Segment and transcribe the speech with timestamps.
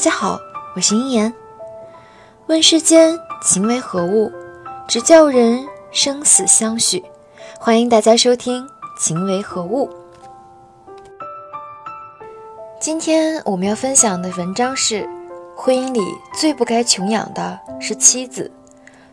[0.00, 0.40] 大家好，
[0.74, 1.30] 我是殷言。
[2.46, 4.32] 问世间情为何物，
[4.88, 7.04] 直教人生死相许。
[7.58, 8.66] 欢迎大家收听
[8.98, 9.90] 《情为何物》。
[12.80, 15.02] 今天我们要分享的文章是
[15.54, 16.00] 《婚姻里
[16.32, 18.50] 最不该穷养的是妻子》，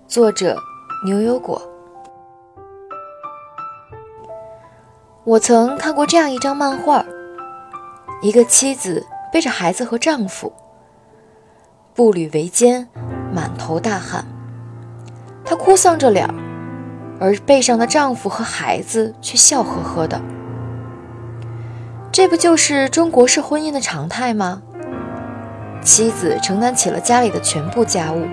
[0.08, 0.58] 作者
[1.04, 1.62] 牛油果。
[5.26, 7.04] 我曾看过这样一张漫画，
[8.22, 10.54] 一个妻子背着孩子和丈夫，
[11.98, 12.88] 步履维艰，
[13.34, 14.24] 满头大汗，
[15.44, 16.30] 她哭丧着脸，
[17.20, 20.22] 而背上的丈夫和孩子却笑呵呵的。
[22.12, 24.62] 这不就是中国式婚姻的常态吗？
[25.82, 28.28] 妻子承担起了家里的全部家务，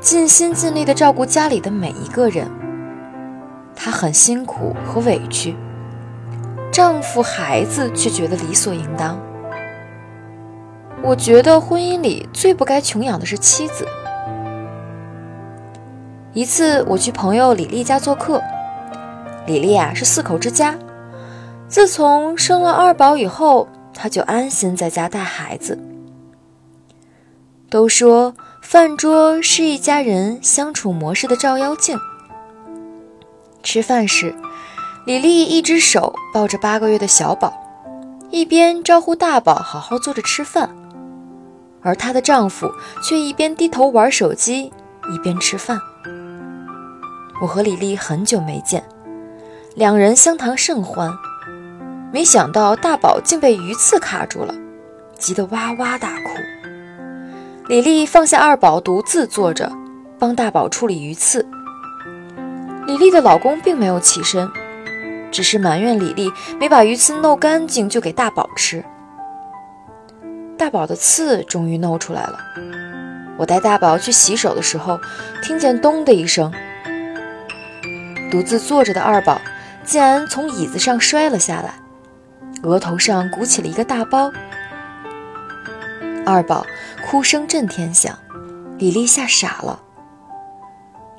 [0.00, 2.48] 尽心尽力地照顾家里的每一个人，
[3.74, 5.56] 她很辛苦和委屈。
[6.70, 9.18] 丈夫、孩子却觉得理所应当。
[11.06, 13.86] 我觉得婚姻里最不该穷养的是妻子。
[16.32, 18.42] 一次我去朋友李丽家做客，
[19.46, 20.74] 李丽啊是四口之家，
[21.68, 25.78] 自从生了二宝以后，她就安心在家带孩子。
[27.70, 31.96] 都说饭桌是一家人相处模式的照妖镜，
[33.62, 34.34] 吃饭时。
[35.04, 37.52] 李丽一只手抱着八个月的小宝，
[38.28, 40.68] 一边招呼大宝好好坐着吃饭，
[41.86, 42.68] 而她的丈夫
[43.00, 44.72] 却一边低头玩手机，
[45.14, 45.80] 一边吃饭。
[47.40, 48.82] 我和李丽很久没见，
[49.76, 51.16] 两人相谈甚欢，
[52.12, 54.52] 没想到大宝竟被鱼刺卡住了，
[55.16, 56.30] 急得哇哇大哭。
[57.68, 59.70] 李丽放下二宝，独自坐着，
[60.18, 61.46] 帮大宝处理鱼刺。
[62.88, 64.50] 李丽的老公并没有起身。
[65.32, 68.82] 只是埋怨李丽没把鱼刺弄干净就给大宝吃。
[70.56, 72.38] 大宝的刺终于露出来了。
[73.36, 74.98] 我带大宝去洗手的时候，
[75.42, 76.52] 听见咚的一声，
[78.30, 79.40] 独自坐着的二宝
[79.84, 81.74] 竟然从椅子上摔了下来，
[82.62, 84.32] 额头上鼓起了一个大包。
[86.24, 86.66] 二宝
[87.06, 88.18] 哭声震天响，
[88.78, 89.80] 李丽吓傻了。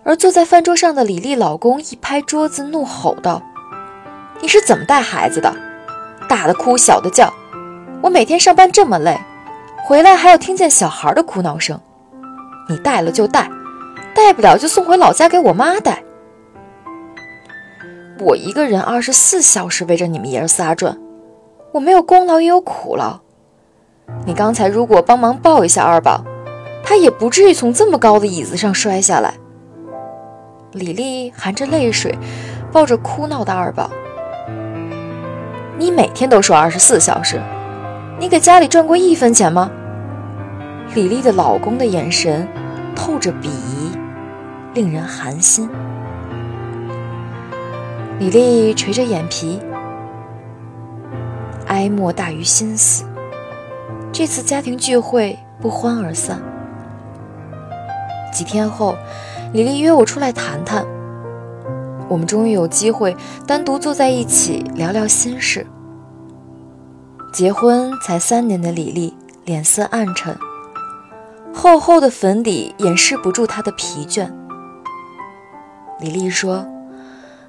[0.03, 3.43] 而坐在饭桌上的李丽老公一拍桌子，怒吼道。
[4.41, 5.53] 你是怎么带孩子的？
[6.27, 7.33] 大的哭，小的叫。
[8.01, 9.19] 我每天上班这么累，
[9.87, 11.79] 回来还要听见小孩的哭闹声。
[12.67, 13.49] 你带了就带，
[14.13, 16.03] 带不了就送回老家给我妈带。
[18.19, 20.97] 我一个人二十四小时围着你们爷儿仨转，
[21.71, 23.19] 我没有功劳也有苦劳。
[24.25, 26.21] 你刚才如果帮忙抱一下二宝，
[26.83, 29.35] 他也不至于从这么高的椅子上摔下来。
[30.73, 32.13] 李丽含着泪水，
[32.73, 33.89] 抱着哭闹的二宝。
[35.77, 37.41] 你每天都说二十四小时，
[38.19, 39.71] 你给家里赚过一分钱吗？
[40.95, 42.47] 李丽的老公的眼神
[42.95, 43.91] 透着鄙夷，
[44.73, 45.69] 令人寒心。
[48.19, 49.59] 李丽垂着眼皮，
[51.67, 53.03] 哀莫大于心死。
[54.11, 56.41] 这次家庭聚会不欢而散。
[58.33, 58.95] 几天后，
[59.53, 60.83] 李丽约我出来谈谈。
[62.09, 63.15] 我们终于有机会
[63.45, 65.67] 单独坐在一起聊聊心事。
[67.33, 69.13] 结婚才三年的李丽
[69.45, 70.35] 脸色暗沉，
[71.57, 74.31] 厚厚的粉底掩饰不住她的疲倦。
[75.99, 76.63] 李丽说：“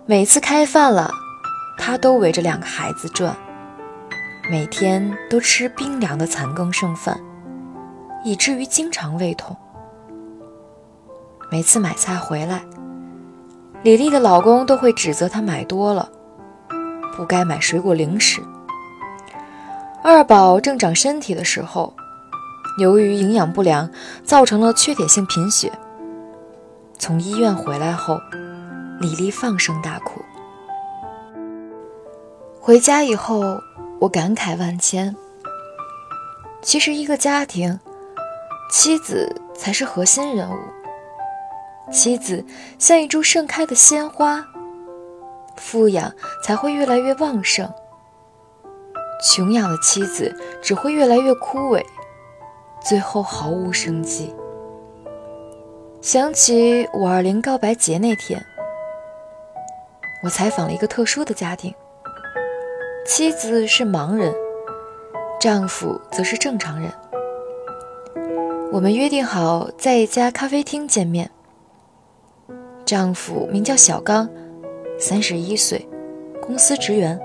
[0.07, 1.11] 每次开饭了，
[1.77, 3.37] 她都围着两个孩子转，
[4.51, 7.21] 每天都吃冰凉的残羹剩饭，
[8.25, 9.55] 以至于经常胃痛。
[11.51, 12.63] 每次买菜回来。”
[13.85, 16.11] 李丽的老公都会指责她买多了，
[17.15, 18.41] 不该买水果零食。
[20.03, 21.93] 二宝正长身体的时候，
[22.79, 23.91] 由于营养不良，
[24.25, 25.73] 造成了缺铁性贫血。
[26.99, 28.21] 从医院回来后，
[29.01, 30.23] 李丽放声大哭。
[32.61, 33.61] 回家以后，
[34.01, 35.15] 我感慨万千。
[36.63, 37.79] 其实，一个家庭，
[38.71, 40.59] 妻子才是核心人物。
[41.91, 42.45] 妻子
[42.79, 44.47] 像一株盛开的鲜花，
[45.57, 46.13] 富养
[46.45, 47.67] 才会越来越旺盛；
[49.25, 51.83] 穷养的妻子只会越来越枯萎，
[52.81, 54.35] 最后毫无生机。
[56.01, 58.41] 想起五二零告白节那天，
[60.23, 61.75] 我采访了一个特殊的家庭，
[63.05, 64.33] 妻子是盲人，
[65.41, 66.91] 丈夫则是正常人。
[68.73, 71.31] 我们约定好在一家咖啡厅见面。
[72.85, 74.29] 丈夫名叫小刚，
[74.99, 75.87] 三十一岁，
[76.41, 77.21] 公司职员。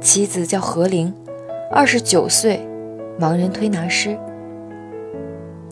[0.00, 1.12] 妻子叫何玲，
[1.72, 2.64] 二十九岁，
[3.18, 4.16] 盲人推拿师。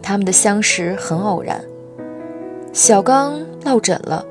[0.03, 1.61] 他们的相识很偶然。
[2.73, 4.25] 小刚落枕了，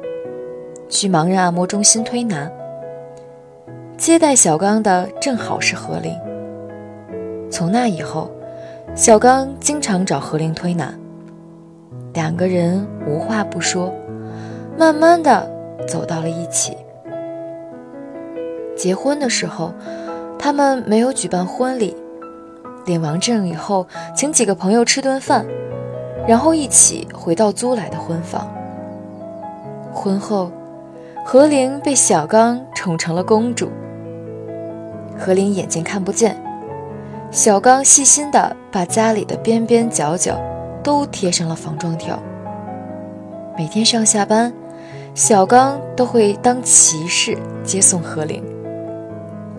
[0.87, 2.49] 去盲人按摩中心推拿。
[3.97, 6.13] 接待小刚的正好是何琳。
[7.49, 8.29] 从那以后，
[8.93, 10.93] 小刚经常找何琳推拿。
[12.13, 13.93] 两个人无话不说，
[14.77, 15.49] 慢慢的
[15.87, 16.77] 走到了一起。
[18.75, 19.73] 结婚的时候，
[20.37, 21.95] 他们没有举办婚礼，
[22.85, 25.45] 领完证以后，请几个朋友吃顿饭，
[26.27, 28.47] 然后一起回到租来的婚房。
[29.93, 30.51] 婚后，
[31.23, 33.69] 何玲被小刚宠成了公主。
[35.17, 36.35] 何玲眼睛看不见，
[37.31, 40.37] 小刚细心地把家里的边边角角
[40.83, 42.19] 都贴上了防撞条。
[43.57, 44.53] 每天上下班，
[45.13, 48.43] 小刚都会当骑士接送何玲。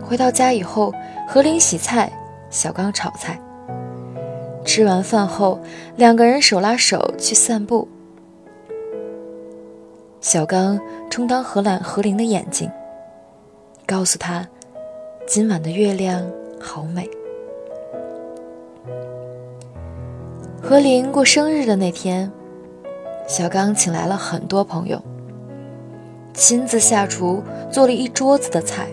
[0.03, 0.93] 回到家以后，
[1.27, 2.13] 何玲洗菜，
[2.51, 3.41] 小刚炒菜。
[4.65, 5.61] 吃完饭后，
[5.97, 7.89] 两个人手拉手去散步。
[10.21, 12.71] 小刚充当荷兰何玲的眼睛，
[13.87, 14.47] 告诉她。
[15.27, 16.25] 今晚的月亮
[16.61, 17.09] 好美。
[20.63, 22.31] 何玲过生日的那天，
[23.29, 25.01] 小刚请来了很多朋友，
[26.33, 28.89] 亲自下厨做了一桌子的菜。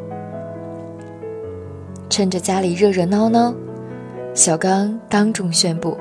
[2.14, 3.52] 趁着家里热热闹闹，
[4.36, 5.98] 小刚当众宣布：“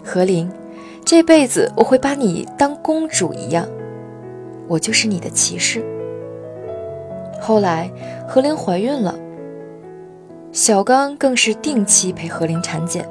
[0.00, 0.48] 何琳，
[1.04, 3.66] 这辈子我会把你当公主一样，
[4.68, 5.84] 我就是你的骑士。”
[7.42, 7.90] 后来，
[8.28, 9.12] 何琳怀孕了。
[10.52, 13.04] 小刚更是定期陪何琳产检。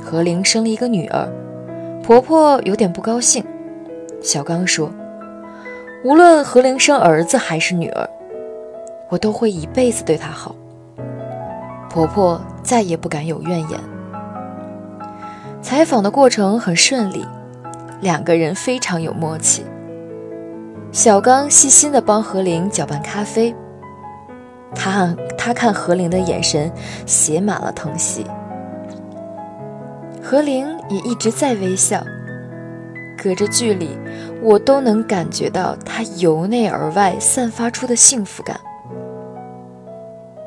[0.00, 1.28] 何琳生了一个女儿，
[2.04, 3.44] 婆婆有点不高兴。
[4.22, 4.92] 小刚说
[6.06, 8.08] ：“无论何琳生儿子还是女儿，
[9.08, 10.54] 我都会一辈子对她好。”
[11.88, 13.80] 婆婆再也不敢有怨言。
[15.62, 17.26] 采访的过程很顺利，
[18.00, 19.64] 两个人非常有默契。
[20.92, 23.54] 小刚细心地帮何玲搅拌咖啡，
[24.74, 26.70] 他看他看何玲的眼神
[27.06, 28.26] 写满了疼惜。
[30.22, 32.02] 何玲也一直在微笑，
[33.22, 33.90] 隔着距离，
[34.42, 38.58] 我都能感觉到她由内而外散发出的幸福感。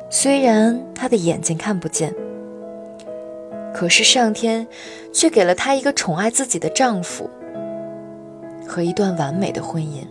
[0.09, 2.13] 虽然她的眼睛看不见，
[3.73, 4.67] 可是上天
[5.13, 7.29] 却给了她一个宠爱自己的丈夫
[8.67, 10.03] 和一段完美的婚姻。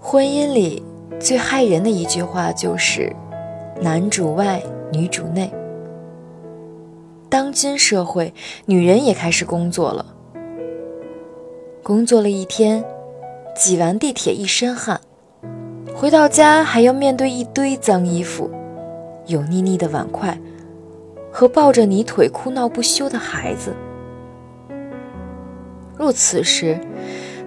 [0.00, 0.82] 婚姻里
[1.18, 3.14] 最害人的一句话就是
[3.80, 4.62] “男主外，
[4.92, 5.50] 女主内”。
[7.30, 8.32] 当今社会，
[8.66, 10.04] 女人也开始工作了。
[11.82, 12.84] 工作了一天，
[13.54, 15.00] 挤完地铁一身汗，
[15.98, 18.48] 回到家还要面对一堆脏衣服、
[19.26, 20.38] 油腻腻的碗筷
[21.32, 23.74] 和抱着你腿哭闹不休的孩子。
[25.96, 26.78] 若此时，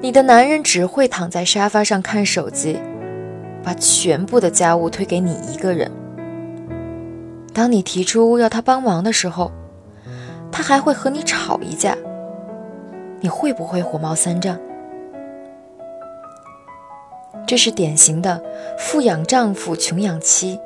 [0.02, 2.78] 你的男人只会躺在沙发上看手机，
[3.64, 5.90] 把全部的家务推给你一个人。
[7.54, 9.50] 当你提出要他帮忙的时候，
[10.52, 11.96] 他还会和你吵一架。
[13.22, 14.60] 你会不会火冒三丈？
[17.52, 18.42] 这是典型的
[18.78, 20.58] 富养丈夫，穷养妻，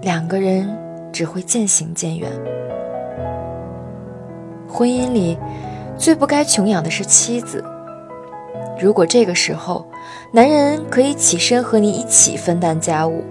[0.00, 0.78] 两个人
[1.12, 2.30] 只会渐行渐远。
[4.68, 5.36] 婚姻里
[5.98, 7.64] 最不该穷养的是妻子。
[8.78, 9.84] 如果这个时候，
[10.30, 13.24] 男人可以起身和你一起分担家务，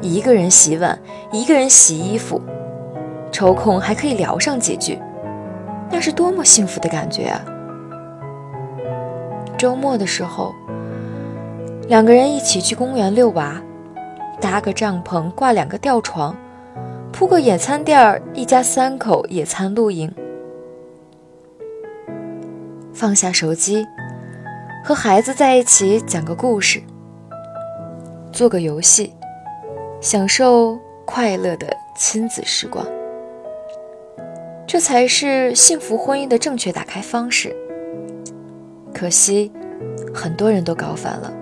[0.00, 0.98] 一个人洗碗，
[1.30, 2.42] 一个人洗衣服，
[3.30, 4.98] 抽空还可以聊上几句，
[5.88, 7.40] 那是多么幸福的感觉啊！
[9.56, 10.52] 周末的时候，
[11.86, 13.60] 两个人一起去公园遛娃，
[14.40, 16.34] 搭个帐篷，挂两个吊床，
[17.12, 20.10] 铺个野餐垫儿，一家三口野餐露营，
[22.92, 23.84] 放下手机。
[24.82, 26.82] 和孩子在一起讲个故事，
[28.32, 29.14] 做个游戏，
[30.00, 32.86] 享受快乐的亲子时光，
[34.66, 37.54] 这才是幸福婚姻的正确打开方式。
[38.92, 39.52] 可惜，
[40.14, 41.32] 很多人都搞反了。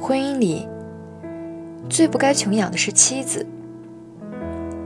[0.00, 0.68] 婚姻里
[1.88, 3.46] 最不该穷养的是妻子，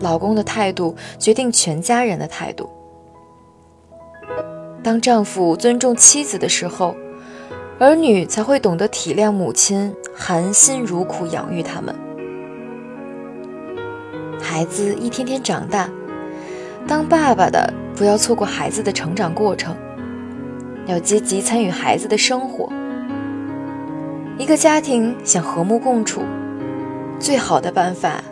[0.00, 2.69] 老公的态度决定全家人的态度。
[4.83, 6.95] 当丈夫尊重妻子的时候，
[7.79, 11.95] 儿女才会懂得体谅母亲含辛茹苦养育他们。
[14.40, 15.90] 孩子一天天长大，
[16.87, 19.76] 当爸爸的不要错过孩子的成长过程，
[20.87, 22.73] 要积极参与孩子的生活。
[24.39, 26.23] 一个家庭想和睦共处，
[27.19, 28.23] 最好的办法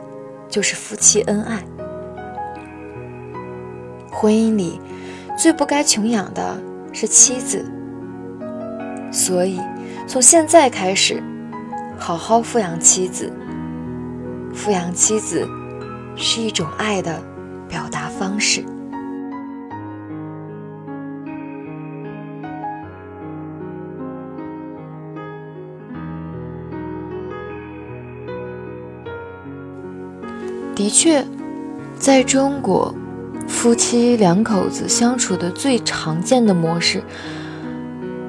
[0.49, 1.63] 就是夫妻恩爱。
[4.11, 4.81] 婚姻里
[5.37, 6.59] 最不该穷养的
[6.93, 7.65] 是妻子。
[9.13, 9.61] 所以，
[10.07, 11.23] 从现在开始，
[11.99, 13.33] 好好富养妻子。
[14.55, 15.47] 富养妻子
[16.17, 17.23] 是一种爱的
[17.69, 18.65] 表达方式。
[30.79, 31.25] 的确，
[31.99, 32.95] 在中国，
[33.49, 37.03] 夫妻两口子相处的最常见的模式，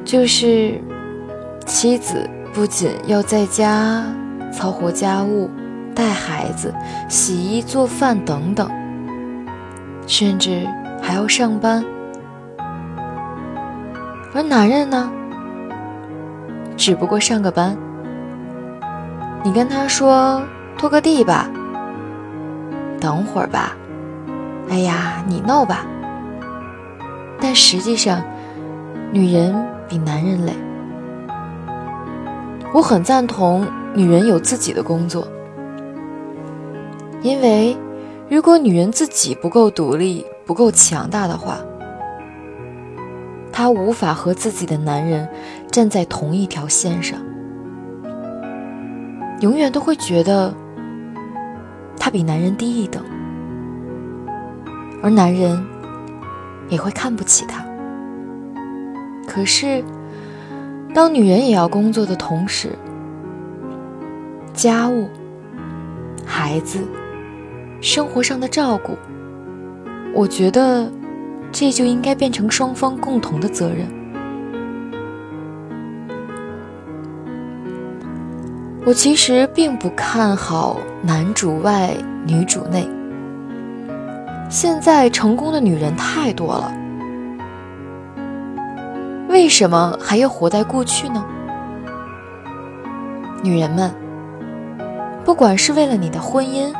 [0.03, 0.81] 就是
[1.67, 4.03] 妻子不仅要在家
[4.51, 5.47] 操活家务、
[5.93, 6.73] 带孩子、
[7.07, 8.67] 洗衣做饭等等，
[10.07, 10.67] 甚至
[11.03, 11.85] 还要上班，
[14.33, 15.07] 而男人呢，
[16.75, 17.77] 只不过上个班，
[19.43, 20.41] 你跟他说
[20.79, 21.47] 拖个地吧。
[22.99, 23.75] 等会儿吧，
[24.69, 25.85] 哎呀，你闹吧。
[27.39, 28.21] 但实际上，
[29.11, 29.55] 女人
[29.87, 30.53] 比男人累。
[32.73, 33.65] 我很赞同
[33.95, 35.27] 女人有自己的工作，
[37.21, 37.75] 因为
[38.29, 41.57] 如果女人自己不够独立、不够强大的话，
[43.51, 45.27] 她无法和自己的男人
[45.71, 47.19] 站在同一条线上，
[49.39, 50.53] 永远都会觉得。
[52.09, 53.03] 她比男人低一等，
[55.03, 55.63] 而男人
[56.67, 57.63] 也会看不起她。
[59.27, 59.83] 可是，
[60.91, 62.69] 当女人也要工作的同时，
[64.55, 65.07] 家务、
[66.25, 66.79] 孩子、
[67.79, 68.97] 生活上的照顾，
[70.11, 70.91] 我觉得
[71.51, 73.87] 这就应该变成双方共同的责任。
[78.85, 80.77] 我其实并不看好。
[81.01, 81.95] 男主外，
[82.25, 82.87] 女主内。
[84.49, 86.73] 现在成功的女人太多了，
[89.29, 91.23] 为什么还要活在过去呢？
[93.41, 93.93] 女人们，
[95.23, 96.73] 不管是为了你的婚姻，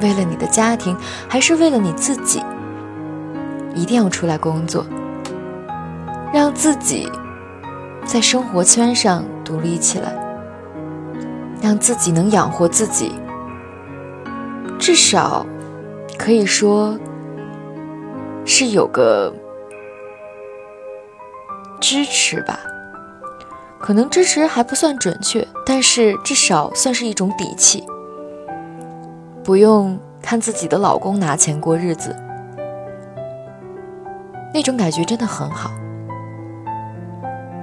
[0.00, 0.96] 为了你的家庭，
[1.28, 2.42] 还是为了你自己，
[3.74, 4.84] 一定要出来工作，
[6.32, 7.08] 让自己
[8.04, 10.12] 在生活圈上独立起来，
[11.60, 13.12] 让自己能养活自己。
[14.78, 15.46] 至少
[16.18, 16.98] 可以说
[18.44, 19.32] 是有个
[21.80, 22.58] 支持吧，
[23.78, 27.84] 可能支持还不算准确，但是至少算是一种底气。
[29.44, 32.14] 不用看自己的老公拿钱过日子，
[34.54, 35.70] 那种感觉真的很好。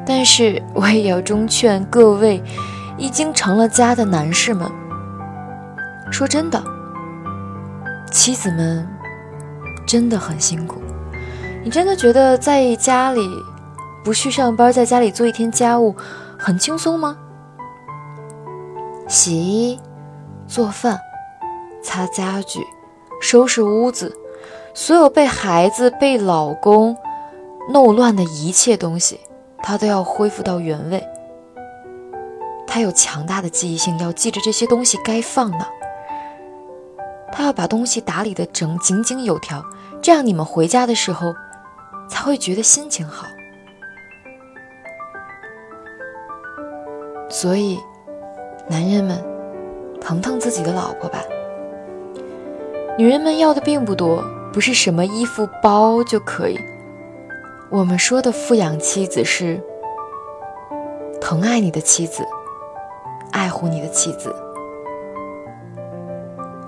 [0.06, 2.42] 但是我也要忠劝各位
[2.98, 4.72] 已经成了家的男士们，
[6.12, 6.62] 说真的。
[8.12, 8.88] 妻子们
[9.86, 10.82] 真的很辛苦，
[11.64, 13.30] 你真的觉得在家里
[14.04, 15.94] 不去上班，在家里做一天家务
[16.40, 17.18] 很轻松吗？
[19.08, 19.80] 洗衣、
[20.48, 21.00] 做饭、
[21.84, 22.66] 擦家具、
[23.22, 24.16] 收拾屋子，
[24.74, 26.98] 所有被孩子、被老公
[27.70, 29.20] 弄乱的一切东西，
[29.62, 31.06] 他都要恢复到原位。
[32.68, 35.68] 他有强大的记忆性，要记着这些东西该放哪。
[37.32, 39.64] 他要把东西打理的整井井有条，
[40.02, 41.34] 这样你们回家的时候
[42.10, 43.26] 才会觉得心情好。
[47.30, 47.80] 所以，
[48.68, 49.24] 男人们
[50.00, 51.20] 疼疼自己的老婆吧。
[52.98, 56.60] 女人们要的并不多，不是什么衣服包就可以。
[57.70, 59.62] 我们说的富养妻子是
[61.20, 62.26] 疼爱你的妻子，
[63.58, 64.34] 护你的妻子。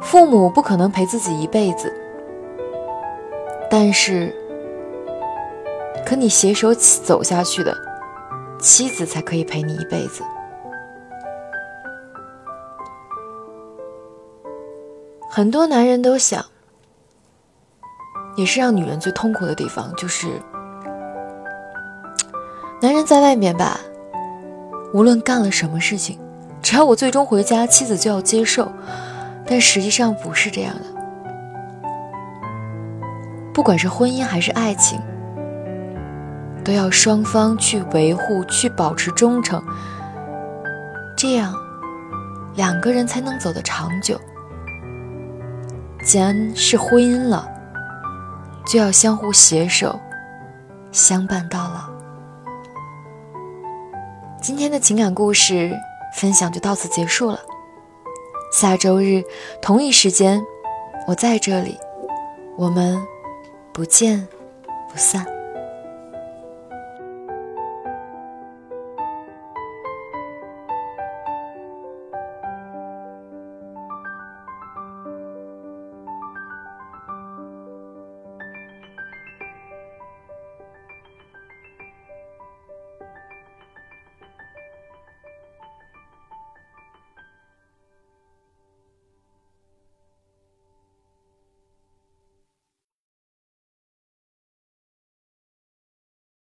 [0.02, 1.94] 父母不可能陪自己一辈子，
[3.70, 4.36] 但是，
[6.04, 7.78] 可你携手走下去的
[8.60, 10.24] 妻子才可以陪你一辈子。
[15.30, 16.44] 很多男人都想，
[18.36, 20.28] 也是让女人最痛苦的地方，就是
[22.82, 23.80] 男人在外面吧，
[24.92, 26.20] 无论干了什么事情，
[26.62, 28.72] 只要我最终回家，妻子就要接受。
[29.46, 30.84] 但实际上不是这样的，
[33.52, 35.02] 不管是婚姻还是爱情，
[36.64, 39.60] 都要双方去维护、去保持忠诚，
[41.18, 41.52] 这样
[42.56, 44.22] 两个人才能走得长久。
[46.04, 47.50] 既然是婚姻了，
[48.68, 50.00] 就要相互携手，
[50.92, 51.90] 相伴到老。
[54.40, 55.76] 今天的情感故事
[56.16, 57.40] 分享就到此结束了。
[58.52, 59.24] 下周日
[59.62, 60.42] 同一时间，
[61.08, 61.78] 我在这里，
[62.58, 63.02] 我们。
[63.72, 64.28] 不见
[64.92, 65.39] 不散。